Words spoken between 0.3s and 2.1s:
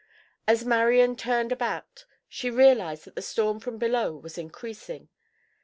As Marian turned about